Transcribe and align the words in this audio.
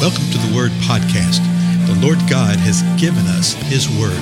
Welcome 0.00 0.30
to 0.30 0.38
the 0.38 0.56
Word 0.56 0.70
Podcast. 0.88 1.44
The 1.86 1.94
Lord 2.00 2.16
God 2.20 2.56
has 2.56 2.80
given 2.98 3.26
us 3.26 3.52
His 3.52 3.86
Word. 4.00 4.16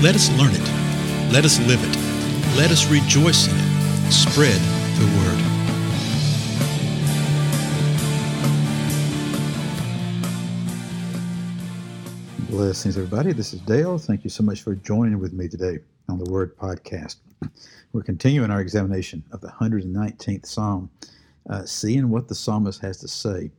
Let 0.00 0.14
us 0.14 0.30
learn 0.38 0.52
it. 0.54 1.32
Let 1.32 1.44
us 1.44 1.58
live 1.66 1.82
it. 1.82 1.96
Let 2.56 2.70
us 2.70 2.88
rejoice 2.88 3.48
in 3.48 3.56
it. 3.56 4.12
Spread 4.12 4.60
the 5.00 5.06
Word. 5.18 5.40
Blessings, 12.50 12.96
everybody. 12.96 13.32
This 13.32 13.52
is 13.52 13.60
Dale. 13.62 13.98
Thank 13.98 14.22
you 14.22 14.30
so 14.30 14.44
much 14.44 14.62
for 14.62 14.76
joining 14.76 15.18
with 15.18 15.32
me 15.32 15.48
today 15.48 15.80
on 16.08 16.22
the 16.22 16.30
Word 16.30 16.56
Podcast. 16.56 17.16
We're 17.92 18.04
continuing 18.04 18.52
our 18.52 18.60
examination 18.60 19.24
of 19.32 19.40
the 19.40 19.48
119th 19.48 20.46
Psalm 20.46 20.88
uh, 21.48 21.64
seeing 21.64 22.10
what 22.10 22.28
the 22.28 22.34
psalmist 22.34 22.80
has 22.80 22.98
to 22.98 23.08
say 23.08 23.50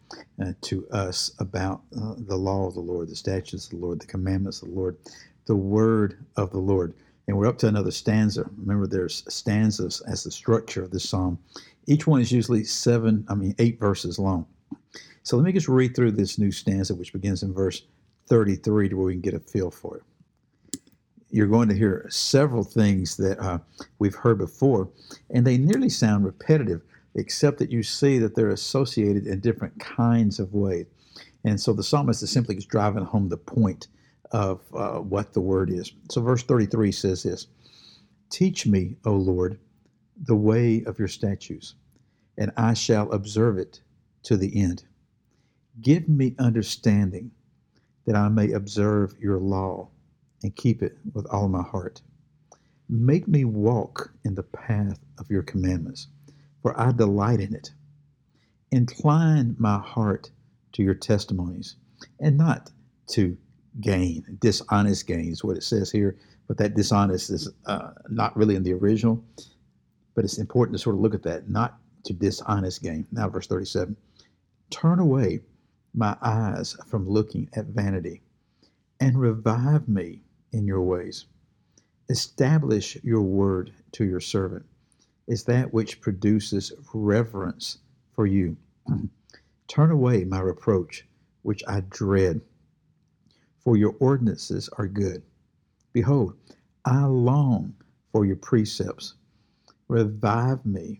uh, 0.41 0.53
to 0.61 0.87
us 0.89 1.31
about 1.39 1.81
uh, 1.97 2.13
the 2.17 2.35
law 2.35 2.67
of 2.67 2.73
the 2.73 2.81
Lord, 2.81 3.09
the 3.09 3.15
statutes 3.15 3.65
of 3.65 3.71
the 3.71 3.77
Lord, 3.77 3.99
the 3.99 4.07
commandments 4.07 4.61
of 4.61 4.69
the 4.69 4.75
Lord, 4.75 4.97
the 5.45 5.55
word 5.55 6.23
of 6.37 6.51
the 6.51 6.59
Lord. 6.59 6.93
And 7.27 7.37
we're 7.37 7.47
up 7.47 7.57
to 7.59 7.67
another 7.67 7.91
stanza. 7.91 8.45
Remember, 8.57 8.87
there's 8.87 9.23
stanzas 9.33 10.01
as 10.01 10.23
the 10.23 10.31
structure 10.31 10.83
of 10.83 10.91
this 10.91 11.09
psalm. 11.09 11.39
Each 11.87 12.05
one 12.05 12.21
is 12.21 12.31
usually 12.31 12.63
seven, 12.63 13.25
I 13.27 13.35
mean, 13.35 13.55
eight 13.57 13.79
verses 13.79 14.19
long. 14.19 14.45
So 15.23 15.37
let 15.37 15.45
me 15.45 15.51
just 15.51 15.67
read 15.67 15.95
through 15.95 16.11
this 16.11 16.37
new 16.37 16.51
stanza, 16.51 16.95
which 16.95 17.13
begins 17.13 17.43
in 17.43 17.53
verse 17.53 17.83
33 18.27 18.89
to 18.89 18.95
where 18.95 19.05
we 19.05 19.13
can 19.13 19.21
get 19.21 19.33
a 19.33 19.39
feel 19.39 19.71
for 19.71 19.97
it. 19.97 20.03
You're 21.29 21.47
going 21.47 21.69
to 21.69 21.75
hear 21.75 22.05
several 22.09 22.63
things 22.63 23.15
that 23.17 23.39
uh, 23.39 23.59
we've 23.99 24.15
heard 24.15 24.37
before, 24.37 24.89
and 25.29 25.45
they 25.45 25.57
nearly 25.57 25.89
sound 25.89 26.25
repetitive 26.25 26.81
except 27.15 27.59
that 27.59 27.71
you 27.71 27.83
see 27.83 28.17
that 28.19 28.35
they're 28.35 28.49
associated 28.49 29.27
in 29.27 29.39
different 29.39 29.79
kinds 29.79 30.39
of 30.39 30.53
ways. 30.53 30.85
And 31.43 31.59
so 31.59 31.73
the 31.73 31.83
psalmist 31.83 32.23
is 32.23 32.29
simply 32.31 32.55
driving 32.55 33.03
home 33.03 33.29
the 33.29 33.37
point 33.37 33.87
of 34.31 34.61
uh, 34.73 34.99
what 34.99 35.33
the 35.33 35.41
word 35.41 35.69
is. 35.69 35.91
So 36.09 36.21
verse 36.21 36.43
33 36.43 36.91
says 36.91 37.23
this 37.23 37.47
Teach 38.29 38.65
me, 38.65 38.95
O 39.05 39.11
Lord, 39.13 39.59
the 40.23 40.35
way 40.35 40.83
of 40.85 40.99
your 40.99 41.07
statutes, 41.07 41.75
and 42.37 42.51
I 42.55 42.73
shall 42.73 43.11
observe 43.11 43.57
it 43.57 43.81
to 44.23 44.37
the 44.37 44.61
end. 44.61 44.83
Give 45.81 46.07
me 46.07 46.35
understanding 46.39 47.31
that 48.05 48.15
I 48.15 48.29
may 48.29 48.51
observe 48.51 49.15
your 49.19 49.39
law 49.39 49.89
and 50.43 50.55
keep 50.55 50.81
it 50.81 50.97
with 51.13 51.25
all 51.27 51.47
my 51.49 51.61
heart. 51.63 52.01
Make 52.89 53.27
me 53.27 53.45
walk 53.45 54.11
in 54.25 54.35
the 54.35 54.43
path 54.43 54.99
of 55.17 55.29
your 55.29 55.43
commandments 55.43 56.07
for 56.61 56.79
I 56.79 56.91
delight 56.91 57.39
in 57.39 57.53
it. 57.55 57.71
Incline 58.71 59.55
my 59.59 59.79
heart 59.79 60.31
to 60.73 60.83
your 60.83 60.93
testimonies, 60.93 61.75
and 62.19 62.37
not 62.37 62.71
to 63.11 63.37
gain, 63.81 64.37
dishonest 64.39 65.07
gain 65.07 65.31
is 65.31 65.43
what 65.43 65.57
it 65.57 65.63
says 65.63 65.91
here. 65.91 66.17
But 66.47 66.57
that 66.57 66.75
dishonest 66.75 67.29
is 67.29 67.49
uh, 67.65 67.91
not 68.09 68.35
really 68.35 68.55
in 68.55 68.63
the 68.63 68.73
original, 68.73 69.23
but 70.15 70.25
it's 70.25 70.37
important 70.37 70.77
to 70.77 70.83
sort 70.83 70.95
of 70.95 71.01
look 71.01 71.13
at 71.13 71.23
that, 71.23 71.49
not 71.49 71.77
to 72.05 72.13
dishonest 72.13 72.81
gain. 72.83 73.07
Now, 73.11 73.29
verse 73.29 73.47
37 73.47 73.95
Turn 74.69 74.99
away 74.99 75.41
my 75.93 76.15
eyes 76.21 76.77
from 76.87 77.07
looking 77.09 77.49
at 77.53 77.65
vanity, 77.67 78.21
and 78.99 79.19
revive 79.19 79.87
me 79.87 80.23
in 80.51 80.65
your 80.65 80.81
ways. 80.81 81.25
Establish 82.09 82.97
your 83.03 83.21
word 83.21 83.73
to 83.93 84.05
your 84.05 84.19
servant 84.19 84.65
is 85.31 85.45
that 85.45 85.73
which 85.73 86.01
produces 86.01 86.73
reverence 86.93 87.77
for 88.13 88.27
you. 88.27 88.57
Turn 89.69 89.89
away 89.89 90.25
my 90.25 90.41
reproach, 90.41 91.07
which 91.43 91.63
I 91.69 91.83
dread, 91.89 92.41
for 93.63 93.77
your 93.77 93.95
ordinances 94.01 94.67
are 94.77 94.87
good. 94.87 95.23
Behold, 95.93 96.33
I 96.83 97.05
long 97.05 97.73
for 98.11 98.25
your 98.25 98.35
precepts. 98.35 99.13
Revive 99.87 100.65
me 100.65 100.99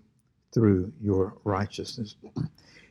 through 0.53 0.93
your 1.01 1.35
righteousness. 1.43 2.15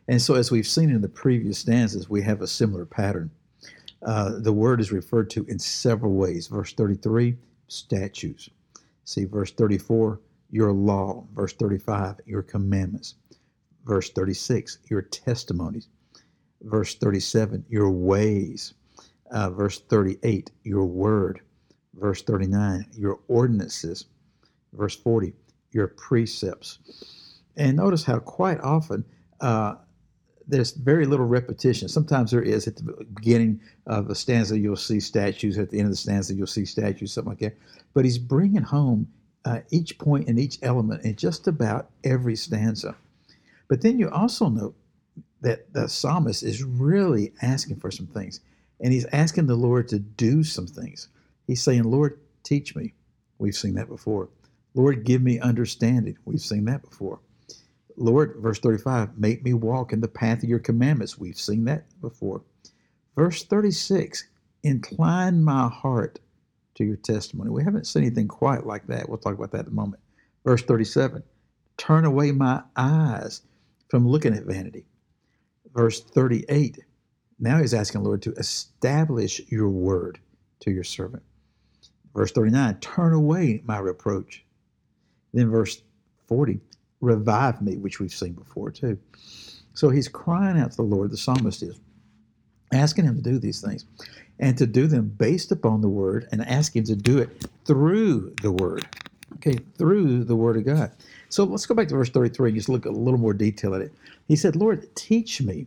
And 0.09 0.21
so, 0.21 0.35
as 0.35 0.51
we've 0.51 0.67
seen 0.67 0.91
in 0.91 1.03
the 1.03 1.09
previous 1.09 1.61
stanzas, 1.61 2.11
we 2.11 2.21
have 2.23 2.43
a 2.43 2.47
similar 2.49 2.85
pattern. 2.85 3.31
Uh, 4.05 4.41
the 4.41 4.53
word 4.53 4.81
is 4.81 4.91
referred 4.91 5.31
to 5.31 5.45
in 5.45 5.61
several 5.61 6.15
ways. 6.15 6.49
Verse 6.49 6.73
33, 6.73 7.37
statutes. 7.69 8.51
See, 9.05 9.25
verse 9.25 9.53
34, 9.53 10.19
your 10.51 10.73
law. 10.73 11.25
Verse 11.35 11.53
35, 11.55 12.17
your 12.27 12.43
commandments. 12.43 13.15
Verse 13.85 14.11
36, 14.11 14.79
your 14.91 15.03
testimonies. 15.03 15.89
Verse 16.63 16.95
37, 16.95 17.65
your 17.69 17.91
ways. 17.91 18.75
Uh, 19.31 19.51
verse 19.51 19.81
38, 19.81 20.51
your 20.65 20.85
word. 20.85 21.41
Verse 21.95 22.23
39, 22.23 22.87
your 22.93 23.21
ordinances. 23.29 24.07
Verse 24.73 24.97
40, 24.97 25.33
your 25.73 25.89
precepts. 25.89 26.79
And 27.57 27.77
notice 27.77 28.05
how 28.05 28.19
quite 28.19 28.61
often 28.61 29.05
uh, 29.41 29.75
there's 30.47 30.73
very 30.73 31.07
little 31.07 31.27
repetition. 31.27 31.89
Sometimes 31.89 32.31
there 32.31 32.43
is 32.43 32.67
at 32.67 32.77
the 32.77 33.07
beginning 33.15 33.61
of 33.87 34.11
a 34.11 34.15
stanza, 34.15 34.59
you'll 34.59 34.77
see 34.77 35.01
statutes. 35.01 35.59
At 35.59 35.71
the 35.71 35.79
end 35.79 35.87
of 35.87 35.93
the 35.93 35.97
stanza, 35.97 36.35
you'll 36.35 36.47
see 36.47 36.65
statutes, 36.65 37.13
something 37.13 37.31
like 37.31 37.39
that. 37.41 37.57
But 37.95 38.05
he's 38.05 38.19
bringing 38.19 38.63
home 38.63 39.09
uh, 39.45 39.61
each 39.71 39.99
point 39.99 40.29
and 40.29 40.39
each 40.39 40.59
element 40.63 41.05
in 41.05 41.17
just 41.17 41.47
about 41.47 41.91
every 42.05 42.37
stanza. 42.37 42.97
But 43.69 43.83
then 43.83 43.99
you 43.99 44.11
also 44.11 44.49
note 44.49 44.75
that 45.41 45.73
the 45.73 45.89
psalmist 45.89 46.43
is 46.43 46.63
really 46.63 47.33
asking 47.43 47.77
for 47.77 47.91
some 47.91 48.07
things, 48.07 48.41
and 48.81 48.93
he's 48.93 49.07
asking 49.07 49.47
the 49.47 49.55
Lord 49.55 49.89
to 49.89 49.99
do 49.99 50.45
some 50.45 50.67
things. 50.67 51.09
He's 51.47 51.63
saying, 51.63 51.85
Lord, 51.85 52.21
teach 52.43 52.77
me. 52.77 52.93
We've 53.39 53.57
seen 53.57 53.75
that 53.75 53.89
before. 53.89 54.29
Lord, 54.75 55.05
give 55.05 55.23
me 55.23 55.41
understanding. 55.41 56.17
We've 56.25 56.41
seen 56.41 56.67
that 56.67 56.83
before. 56.83 57.21
Lord, 57.97 58.37
verse 58.39 58.59
35, 58.59 59.19
make 59.19 59.45
me 59.45 59.53
walk 59.53 59.93
in 59.93 60.01
the 60.01 60.09
path 60.09 60.43
of 60.43 60.49
your 60.49 60.59
commandments. 60.59 61.19
We've 61.19 61.39
seen 61.39 61.65
that 61.65 61.85
before. 62.01 62.43
Verse 63.17 63.45
36, 63.45 64.27
incline 64.63 65.43
my 65.43 65.69
heart 65.69 66.21
to 66.81 66.87
your 66.87 66.97
testimony. 66.97 67.51
We 67.51 67.63
haven't 67.63 67.87
seen 67.87 68.05
anything 68.05 68.27
quite 68.27 68.67
like 68.67 68.87
that. 68.87 69.07
We'll 69.07 69.19
talk 69.19 69.35
about 69.35 69.53
that 69.53 69.67
in 69.67 69.73
a 69.73 69.75
moment. 69.75 70.03
Verse 70.45 70.63
37 70.63 71.23
Turn 71.77 72.07
away 72.07 72.33
my 72.33 72.63
eyes 72.75 73.43
from 73.89 74.09
looking 74.09 74.35
at 74.35 74.45
vanity. 74.45 74.87
Verse 75.75 76.01
38 76.01 76.79
Now 77.39 77.59
he's 77.59 77.75
asking 77.75 78.03
the 78.03 78.09
Lord 78.09 78.23
to 78.23 78.33
establish 78.33 79.43
your 79.51 79.69
word 79.69 80.19
to 80.61 80.71
your 80.71 80.85
servant. 80.85 81.23
Verse 82.15 82.33
39 82.33 82.81
Turn 82.81 83.13
away 83.13 83.63
my 83.67 83.79
reproach. 83.79 84.45
Then 85.35 85.51
verse 85.51 85.83
40 86.29 86.61
Revive 87.03 87.61
me, 87.61 87.77
which 87.77 88.01
we've 88.01 88.13
seen 88.13 88.33
before 88.33 88.71
too. 88.71 88.99
So 89.75 89.91
he's 89.91 90.09
crying 90.09 90.59
out 90.59 90.71
to 90.73 90.77
the 90.79 90.83
Lord, 90.83 91.11
the 91.11 91.17
psalmist 91.19 91.63
is, 91.63 91.79
asking 92.73 93.05
him 93.05 93.17
to 93.17 93.23
do 93.23 93.39
these 93.39 93.61
things 93.61 93.85
and 94.39 94.57
to 94.59 94.67
do 94.67 94.87
them 94.87 95.09
based 95.09 95.53
upon 95.53 95.81
the 95.81 95.89
word 95.89 96.29
and 96.33 96.47
ask 96.47 96.75
him 96.75 96.85
to 96.85 96.97
do 96.97 97.19
it 97.19 97.47
through 97.65 98.35
the 98.43 98.51
word. 98.51 98.87
Okay, 99.37 99.59
through 99.79 100.25
the 100.25 100.37
word 100.37 100.57
of 100.57 100.65
God. 100.65 100.91
So 101.29 101.45
let's 101.45 101.65
go 101.65 101.75
back 101.75 101.89
to 101.89 101.95
verse 101.95 102.11
33 102.11 102.51
and 102.51 102.57
just 102.57 102.69
look 102.69 102.85
a 102.85 102.91
little 102.91 103.21
more 103.21 103.33
detail 103.33 103.75
at 103.75 103.81
it. 103.81 103.93
He 104.27 104.37
said, 104.37 104.57
Lord, 104.57 104.95
teach 104.97 105.41
me, 105.41 105.67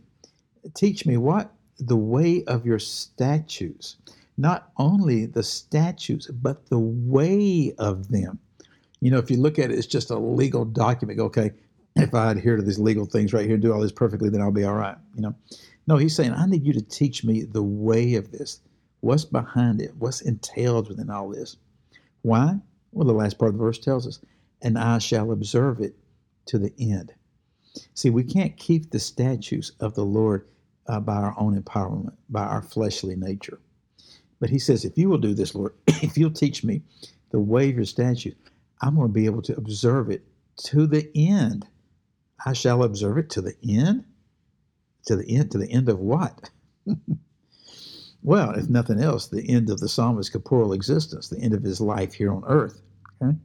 teach 0.74 1.06
me 1.06 1.16
what? 1.16 1.50
The 1.78 1.96
way 1.96 2.44
of 2.44 2.66
your 2.66 2.78
statutes. 2.78 3.96
Not 4.36 4.70
only 4.76 5.26
the 5.26 5.42
statutes, 5.42 6.26
but 6.26 6.66
the 6.66 6.78
way 6.78 7.74
of 7.78 8.08
them. 8.08 8.38
You 9.00 9.10
know, 9.10 9.18
if 9.18 9.30
you 9.30 9.38
look 9.38 9.58
at 9.58 9.70
it, 9.70 9.78
it's 9.78 9.86
just 9.86 10.10
a 10.10 10.18
legal 10.18 10.64
document. 10.64 11.20
Okay, 11.20 11.52
if 11.96 12.14
I 12.14 12.32
adhere 12.32 12.56
to 12.56 12.62
these 12.62 12.78
legal 12.78 13.06
things 13.06 13.32
right 13.32 13.44
here 13.44 13.54
and 13.54 13.62
do 13.62 13.72
all 13.72 13.80
this 13.80 13.92
perfectly, 13.92 14.28
then 14.28 14.40
I'll 14.40 14.50
be 14.50 14.64
all 14.64 14.74
right. 14.74 14.96
You 15.14 15.22
know, 15.22 15.34
no, 15.86 15.96
he's 15.96 16.16
saying, 16.16 16.32
I 16.32 16.46
need 16.46 16.64
you 16.66 16.72
to 16.72 16.82
teach 16.82 17.24
me 17.24 17.42
the 17.42 17.62
way 17.62 18.14
of 18.14 18.30
this. 18.30 18.60
What's 19.00 19.24
behind 19.24 19.80
it? 19.80 19.94
What's 19.98 20.22
entailed 20.22 20.88
within 20.88 21.10
all 21.10 21.28
this? 21.28 21.56
Why? 22.22 22.56
Well, 22.92 23.06
the 23.06 23.12
last 23.12 23.38
part 23.38 23.50
of 23.50 23.58
the 23.58 23.64
verse 23.64 23.78
tells 23.78 24.06
us, 24.06 24.20
and 24.62 24.78
I 24.78 24.98
shall 24.98 25.30
observe 25.30 25.80
it 25.80 25.94
to 26.46 26.58
the 26.58 26.72
end. 26.78 27.12
See, 27.92 28.08
we 28.08 28.24
can't 28.24 28.56
keep 28.56 28.90
the 28.90 28.98
statutes 28.98 29.72
of 29.80 29.94
the 29.94 30.04
Lord 30.04 30.46
uh, 30.86 31.00
by 31.00 31.16
our 31.16 31.34
own 31.38 31.60
empowerment, 31.60 32.14
by 32.30 32.44
our 32.44 32.62
fleshly 32.62 33.16
nature. 33.16 33.58
But 34.40 34.50
he 34.50 34.58
says, 34.58 34.84
if 34.84 34.96
you 34.96 35.08
will 35.08 35.18
do 35.18 35.34
this, 35.34 35.54
Lord, 35.54 35.74
if 35.86 36.16
you'll 36.16 36.30
teach 36.30 36.64
me 36.64 36.82
the 37.30 37.40
way 37.40 37.68
of 37.68 37.76
your 37.76 37.84
statutes, 37.84 38.36
I'm 38.80 38.96
going 38.96 39.08
to 39.08 39.12
be 39.12 39.26
able 39.26 39.42
to 39.42 39.56
observe 39.56 40.10
it 40.10 40.24
to 40.64 40.86
the 40.86 41.10
end. 41.14 41.66
I 42.44 42.52
shall 42.52 42.84
observe 42.84 43.18
it 43.18 43.30
to 43.30 43.42
the 43.42 43.56
end 43.68 44.04
to 45.06 45.16
the 45.16 45.28
end 45.28 45.50
to 45.52 45.58
the 45.58 45.70
end 45.70 45.88
of 45.88 45.98
what? 45.98 46.50
well, 48.22 48.50
if 48.52 48.68
nothing 48.68 49.00
else, 49.00 49.28
the 49.28 49.48
end 49.48 49.70
of 49.70 49.80
the 49.80 49.88
psalmist's 49.88 50.32
corporeal 50.32 50.72
existence, 50.72 51.28
the 51.28 51.40
end 51.40 51.54
of 51.54 51.62
his 51.62 51.80
life 51.80 52.14
here 52.14 52.32
on 52.32 52.42
earth. 52.46 52.80
Okay? 53.22 53.36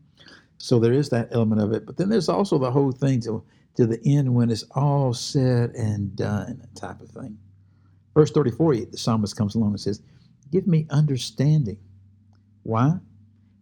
So 0.57 0.79
there 0.79 0.93
is 0.93 1.09
that 1.09 1.29
element 1.31 1.61
of 1.61 1.71
it, 1.71 1.85
but 1.85 1.97
then 1.97 2.09
there's 2.09 2.29
also 2.29 2.57
the 2.57 2.71
whole 2.71 2.91
thing 2.91 3.21
to, 3.21 3.43
to 3.75 3.85
the 3.85 3.99
end 4.05 4.33
when 4.33 4.49
it's 4.49 4.65
all 4.71 5.13
said 5.13 5.71
and 5.71 6.15
done 6.15 6.67
type 6.75 7.01
of 7.01 7.09
thing. 7.09 7.37
Verse 8.13 8.31
34, 8.31 8.75
the 8.75 8.97
psalmist 8.97 9.37
comes 9.37 9.55
along 9.55 9.69
and 9.69 9.79
says, 9.79 10.01
Give 10.51 10.67
me 10.67 10.87
understanding. 10.89 11.77
Why? 12.63 12.97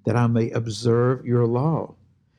That 0.05 0.15
I 0.15 0.27
may 0.27 0.49
observe 0.51 1.25
your 1.25 1.45
law. 1.45 1.95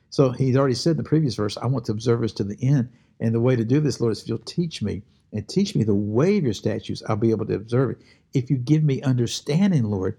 So 0.09 0.31
he's 0.31 0.57
already 0.57 0.75
said 0.75 0.91
in 0.91 0.97
the 0.97 1.03
previous 1.03 1.35
verse, 1.35 1.55
I 1.57 1.67
want 1.67 1.85
to 1.85 1.91
observe 1.91 2.21
this 2.21 2.33
to 2.33 2.43
the 2.43 2.57
end. 2.61 2.89
And 3.19 3.33
the 3.33 3.39
way 3.39 3.55
to 3.55 3.63
do 3.63 3.79
this, 3.79 4.01
Lord, 4.01 4.13
is 4.13 4.23
if 4.23 4.27
you'll 4.27 4.39
teach 4.39 4.81
me 4.81 5.03
and 5.33 5.47
teach 5.47 5.75
me 5.75 5.83
the 5.83 5.95
way 5.95 6.37
of 6.37 6.43
your 6.43 6.53
statutes, 6.53 7.03
I'll 7.07 7.15
be 7.15 7.31
able 7.31 7.45
to 7.45 7.55
observe 7.55 7.91
it. 7.91 8.01
If 8.33 8.49
you 8.49 8.57
give 8.57 8.83
me 8.83 9.01
understanding, 9.01 9.83
Lord, 9.83 10.17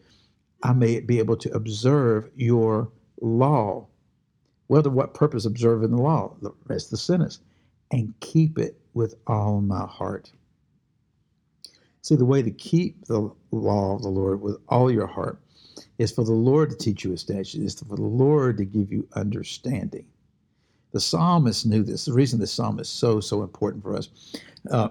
I 0.63 0.73
may 0.73 1.01
be 1.01 1.19
able 1.19 1.37
to 1.39 1.51
observe 1.53 2.31
your 2.37 2.91
law. 3.21 3.87
Well, 4.69 4.83
to 4.83 4.91
what 4.91 5.15
purpose 5.15 5.47
observing 5.47 5.91
the 5.91 6.03
law? 6.03 6.37
The 6.43 6.53
rest 6.67 6.87
of 6.87 6.91
the 6.93 6.97
sentence. 6.99 7.41
And 7.91 8.15
keep 8.21 8.59
it 8.59 8.79
with 8.95 9.15
all 9.27 9.61
my 9.61 9.87
heart. 9.87 10.31
See, 12.03 12.15
the 12.17 12.25
way 12.25 12.43
to 12.43 12.51
keep 12.51 13.05
the 13.07 13.31
law 13.51 13.95
of 13.95 14.03
the 14.03 14.09
Lord 14.09 14.41
with 14.41 14.59
all 14.69 14.91
your 14.91 15.07
heart 15.07 15.39
is 15.99 16.13
for 16.13 16.25
the 16.25 16.33
Lord 16.33 16.71
to 16.71 16.77
teach 16.77 17.05
you 17.05 17.11
his 17.11 17.21
statutes, 17.21 17.55
is 17.55 17.81
for 17.81 17.97
the 17.97 18.03
Lord 18.03 18.57
to 18.59 18.65
give 18.65 18.93
you 18.93 19.07
understanding. 19.15 20.07
The 20.93 21.01
psalmist 21.01 21.67
knew 21.67 21.83
this. 21.83 22.07
The 22.07 22.13
reason 22.13 22.41
this 22.41 22.53
psalm 22.53 22.81
is 22.81 22.89
so, 22.89 23.21
so 23.21 23.43
important 23.43 23.83
for 23.83 23.97
us. 23.97 24.09
Uh, 24.71 24.89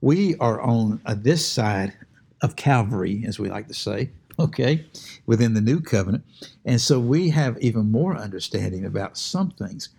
we 0.00 0.36
are 0.36 0.60
on 0.60 1.00
uh, 1.06 1.14
this 1.16 1.46
side 1.46 1.94
of 2.42 2.56
Calvary, 2.56 3.24
as 3.26 3.38
we 3.38 3.48
like 3.48 3.68
to 3.68 3.74
say, 3.74 4.10
okay, 4.38 4.86
within 5.26 5.54
the 5.54 5.60
new 5.60 5.80
covenant. 5.80 6.24
And 6.64 6.80
so 6.80 7.00
we 7.00 7.30
have 7.30 7.58
even 7.60 7.90
more 7.90 8.16
understanding 8.16 8.84
about 8.84 9.16
some 9.16 9.50
things 9.52 9.90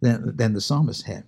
than, 0.00 0.36
than 0.36 0.52
the 0.52 0.60
psalmist 0.60 1.06
had. 1.06 1.24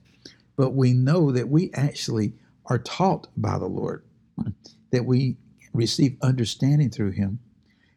But 0.57 0.71
we 0.75 0.93
know 0.93 1.33
that 1.33 1.49
we 1.49 1.71
actually 1.75 2.33
are 2.67 2.79
taught 2.79 3.29
by 3.37 3.59
the 3.59 3.67
Lord, 3.67 4.05
that 4.91 5.05
we 5.05 5.37
receive 5.73 6.17
understanding 6.23 6.91
through 6.91 7.13
him 7.13 7.39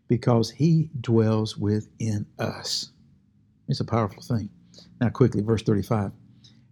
because 0.08 0.52
he 0.52 0.90
dwells 1.02 1.58
within 1.58 2.26
us. 2.38 2.92
It's 3.68 3.80
a 3.80 3.86
powerful 3.86 4.24
thing. 4.24 4.50
Now, 5.00 5.10
quickly, 5.10 5.42
verse 5.42 5.64
35 5.64 6.12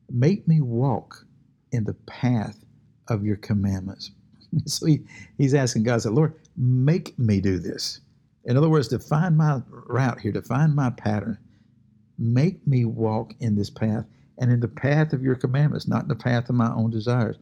Make 0.09 0.47
me 0.47 0.61
walk 0.61 1.25
in 1.71 1.83
the 1.83 1.93
path 1.93 2.63
of 3.09 3.25
your 3.25 3.37
commandments. 3.37 4.11
so 4.65 4.85
he, 4.85 5.01
he's 5.37 5.53
asking 5.53 5.83
God, 5.83 6.01
said, 6.01 6.13
Lord, 6.13 6.33
make 6.55 7.17
me 7.19 7.41
do 7.41 7.59
this. 7.59 8.01
In 8.45 8.57
other 8.57 8.69
words, 8.69 8.87
to 8.89 8.99
find 8.99 9.37
my 9.37 9.61
route 9.69 10.21
here, 10.21 10.31
to 10.31 10.41
find 10.41 10.75
my 10.75 10.89
pattern, 10.89 11.37
make 12.17 12.65
me 12.65 12.85
walk 12.85 13.33
in 13.39 13.55
this 13.55 13.69
path 13.69 14.05
and 14.37 14.51
in 14.51 14.59
the 14.59 14.67
path 14.67 15.13
of 15.13 15.23
your 15.23 15.35
commandments, 15.35 15.87
not 15.87 16.03
in 16.03 16.07
the 16.07 16.15
path 16.15 16.49
of 16.49 16.55
my 16.55 16.71
own 16.73 16.89
desires. 16.89 17.37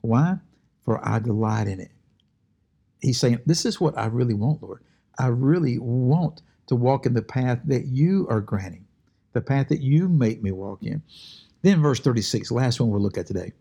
Why? 0.00 0.36
For 0.84 1.06
I 1.06 1.18
delight 1.18 1.68
in 1.68 1.80
it. 1.80 1.90
He's 3.00 3.20
saying, 3.20 3.40
This 3.46 3.64
is 3.64 3.80
what 3.80 3.96
I 3.96 4.06
really 4.06 4.34
want, 4.34 4.62
Lord. 4.62 4.82
I 5.18 5.28
really 5.28 5.78
want 5.78 6.42
to 6.68 6.76
walk 6.76 7.06
in 7.06 7.14
the 7.14 7.22
path 7.22 7.60
that 7.66 7.86
you 7.86 8.26
are 8.30 8.40
granting, 8.40 8.86
the 9.32 9.40
path 9.40 9.68
that 9.68 9.80
you 9.80 10.08
make 10.08 10.42
me 10.42 10.52
walk 10.52 10.82
in. 10.82 11.02
Then, 11.62 11.82
verse 11.82 12.00
36, 12.00 12.50
last 12.50 12.80
one 12.80 12.90
we'll 12.90 13.00
look 13.00 13.18
at 13.18 13.26
today. 13.26 13.52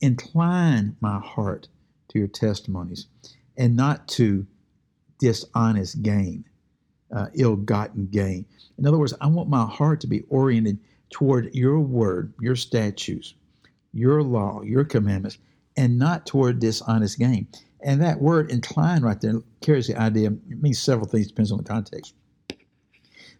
Incline 0.00 0.96
my 1.00 1.18
heart 1.18 1.68
to 2.08 2.18
your 2.18 2.28
testimonies 2.28 3.06
and 3.56 3.76
not 3.76 4.06
to 4.08 4.46
dishonest 5.18 6.02
gain, 6.02 6.44
uh, 7.14 7.26
ill 7.34 7.56
gotten 7.56 8.06
gain. 8.06 8.46
In 8.78 8.86
other 8.86 8.98
words, 8.98 9.14
I 9.20 9.26
want 9.26 9.48
my 9.48 9.66
heart 9.66 10.00
to 10.02 10.06
be 10.06 10.22
oriented 10.28 10.78
toward 11.10 11.54
your 11.54 11.80
word, 11.80 12.32
your 12.40 12.54
statutes, 12.56 13.34
your 13.92 14.22
law, 14.22 14.62
your 14.62 14.84
commandments, 14.84 15.38
and 15.76 15.98
not 15.98 16.26
toward 16.26 16.60
dishonest 16.60 17.18
gain. 17.18 17.48
And 17.80 18.00
that 18.02 18.20
word 18.20 18.50
incline 18.50 19.02
right 19.02 19.20
there 19.20 19.40
carries 19.60 19.86
the 19.86 19.96
idea, 19.96 20.30
it 20.30 20.62
means 20.62 20.78
several 20.78 21.08
things, 21.08 21.28
depends 21.28 21.52
on 21.52 21.58
the 21.58 21.64
context. 21.64 22.14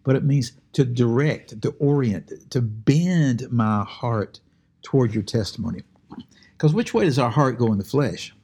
But 0.05 0.17
it 0.17 0.25
means 0.25 0.53
to 0.73 0.85
direct, 0.85 1.61
to 1.63 1.71
orient, 1.79 2.51
to 2.51 2.63
bend 2.63 3.51
my 3.51 3.85
heart 3.85 4.41
toward 4.83 5.13
your 5.13 5.25
testimony. 5.25 5.83
Because 6.59 6.75
which 6.75 6.93
way 6.93 7.05
does 7.05 7.21
our 7.21 7.31
heart 7.31 7.57
go 7.57 7.71
in 7.71 7.79
the 7.79 7.85
flesh? 7.85 8.35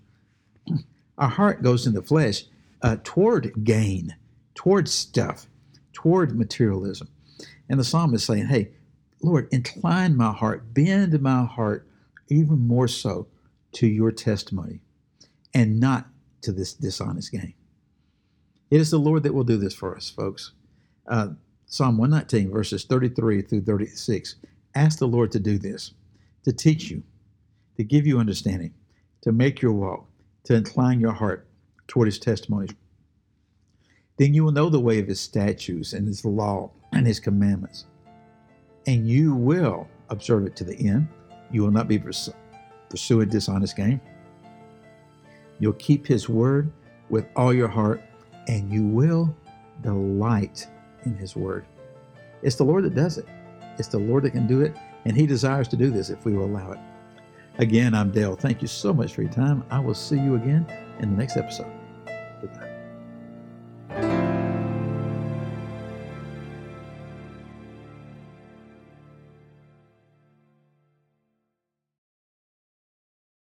Our 1.18 1.28
heart 1.28 1.62
goes 1.62 1.84
in 1.84 1.94
the 1.94 2.02
flesh 2.02 2.44
uh, 2.80 2.98
toward 3.02 3.64
gain, 3.64 4.14
toward 4.54 4.88
stuff, 4.88 5.48
toward 5.92 6.38
materialism. 6.38 7.08
And 7.68 7.80
the 7.80 7.84
psalmist 7.84 8.22
is 8.22 8.26
saying, 8.26 8.46
hey, 8.46 8.70
Lord, 9.20 9.48
incline 9.50 10.16
my 10.16 10.30
heart, 10.30 10.72
bend 10.72 11.20
my 11.20 11.44
heart 11.44 11.88
even 12.28 12.60
more 12.60 12.86
so 12.86 13.26
to 13.72 13.88
your 13.88 14.12
testimony 14.12 14.80
and 15.52 15.80
not 15.80 16.06
to 16.42 16.52
this 16.52 16.72
dishonest 16.72 17.32
gain. 17.32 17.54
It 18.70 18.80
is 18.80 18.90
the 18.90 18.98
Lord 18.98 19.24
that 19.24 19.34
will 19.34 19.44
do 19.44 19.56
this 19.56 19.74
for 19.74 19.96
us, 19.96 20.08
folks. 20.08 20.52
Uh, 21.08 21.30
Psalm 21.66 21.98
119, 21.98 22.52
verses 22.52 22.84
33 22.84 23.42
through 23.42 23.62
36. 23.62 24.36
Ask 24.76 25.00
the 25.00 25.08
Lord 25.08 25.32
to 25.32 25.40
do 25.40 25.58
this, 25.58 25.94
to 26.44 26.52
teach 26.52 26.90
you, 26.90 27.02
to 27.76 27.84
give 27.84 28.06
you 28.06 28.18
understanding, 28.18 28.72
to 29.22 29.32
make 29.32 29.60
your 29.60 29.72
walk, 29.72 30.06
to 30.44 30.54
incline 30.54 31.00
your 31.00 31.12
heart 31.12 31.46
toward 31.86 32.06
his 32.06 32.18
testimonies. 32.18 32.70
Then 34.16 34.32
you 34.32 34.44
will 34.44 34.52
know 34.52 34.68
the 34.68 34.80
way 34.80 35.00
of 35.00 35.08
his 35.08 35.20
statutes 35.20 35.92
and 35.92 36.06
his 36.06 36.24
law 36.24 36.70
and 36.92 37.06
his 37.06 37.18
commandments, 37.18 37.86
and 38.86 39.08
you 39.08 39.34
will 39.34 39.88
observe 40.10 40.46
it 40.46 40.54
to 40.56 40.64
the 40.64 40.76
end. 40.76 41.08
You 41.50 41.62
will 41.62 41.70
not 41.70 41.88
be 41.88 41.98
pursuing 41.98 43.28
dishonest 43.28 43.76
gain. 43.76 44.00
You'll 45.58 45.72
keep 45.74 46.06
his 46.06 46.28
word 46.28 46.72
with 47.10 47.26
all 47.36 47.52
your 47.52 47.68
heart, 47.68 48.02
and 48.48 48.72
you 48.72 48.86
will 48.86 49.34
delight 49.82 50.66
in 51.04 51.16
his 51.16 51.34
word. 51.34 51.66
It's 52.42 52.56
the 52.56 52.64
Lord 52.64 52.84
that 52.84 52.94
does 52.94 53.18
it. 53.18 53.26
It's 53.78 53.88
the 53.88 53.98
Lord 53.98 54.22
that 54.24 54.30
can 54.30 54.46
do 54.46 54.60
it, 54.60 54.76
and 55.04 55.16
he 55.16 55.26
desires 55.26 55.66
to 55.68 55.76
do 55.76 55.90
this 55.90 56.10
if 56.10 56.24
we 56.24 56.32
will 56.32 56.44
allow 56.44 56.72
it. 56.72 56.78
Again, 57.58 57.94
I'm 57.94 58.10
Dale. 58.10 58.34
Thank 58.34 58.62
you 58.62 58.68
so 58.68 58.92
much 58.92 59.14
for 59.14 59.22
your 59.22 59.30
time. 59.30 59.64
I 59.70 59.78
will 59.78 59.94
see 59.94 60.18
you 60.18 60.34
again 60.34 60.66
in 60.98 61.10
the 61.10 61.16
next 61.16 61.36
episode. 61.36 61.70
Goodbye. 62.40 62.73